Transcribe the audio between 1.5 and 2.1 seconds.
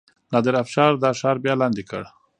لاندې کړ.